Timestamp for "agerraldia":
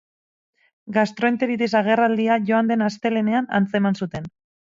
1.79-2.37